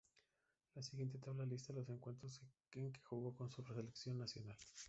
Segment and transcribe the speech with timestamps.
[0.73, 4.57] La siguiente tabla lista los encuentros en que jugó con su selección nacional.